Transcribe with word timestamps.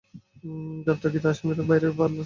গ্রেফতারকৃত 0.83 1.25
আসামীরা 1.31 1.63
বাইরে 1.69 1.85
লাগাচ্ছে 1.85 2.07
কেন? 2.07 2.17